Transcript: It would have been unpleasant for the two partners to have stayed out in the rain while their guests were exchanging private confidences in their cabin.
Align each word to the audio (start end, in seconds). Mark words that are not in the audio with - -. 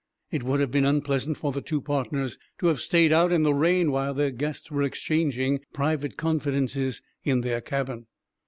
It 0.31 0.41
would 0.41 0.59
have 0.61 0.71
been 0.71 0.83
unpleasant 0.83 1.37
for 1.37 1.51
the 1.51 1.61
two 1.61 1.79
partners 1.79 2.39
to 2.57 2.65
have 2.65 2.81
stayed 2.81 3.13
out 3.13 3.31
in 3.31 3.43
the 3.43 3.53
rain 3.53 3.91
while 3.91 4.15
their 4.15 4.31
guests 4.31 4.71
were 4.71 4.81
exchanging 4.81 5.59
private 5.73 6.17
confidences 6.17 7.03
in 7.23 7.41
their 7.41 7.61
cabin. 7.61 8.07